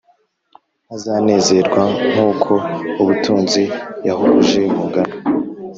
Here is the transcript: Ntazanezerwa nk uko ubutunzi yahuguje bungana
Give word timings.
Ntazanezerwa 0.85 1.83
nk 2.11 2.17
uko 2.29 2.53
ubutunzi 3.01 3.63
yahuguje 4.07 4.61
bungana 4.73 5.15